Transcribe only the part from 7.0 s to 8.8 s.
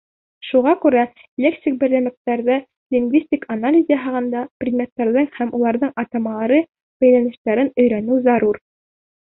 бәйләнештәрен өйрәнеү зарур.